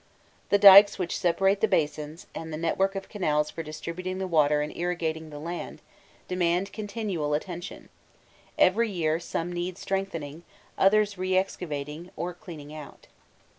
The 0.49 0.57
dykes 0.57 0.97
which 0.97 1.15
separate 1.15 1.61
the 1.61 1.67
basins, 1.67 2.25
and 2.33 2.51
the 2.51 2.57
network 2.57 2.95
of 2.95 3.07
canals 3.07 3.51
for 3.51 3.61
distributing 3.61 4.17
the 4.17 4.25
water 4.25 4.61
and 4.63 4.75
irrigating 4.75 5.29
the 5.29 5.37
land, 5.37 5.79
demand 6.27 6.73
continual 6.73 7.35
attention: 7.35 7.87
every 8.57 8.89
year 8.89 9.19
some 9.19 9.53
need 9.53 9.77
strengthening, 9.77 10.41
others 10.75 11.19
re 11.19 11.37
excavating 11.37 12.09
or 12.15 12.33
cleaning 12.33 12.73
out. 12.73 13.05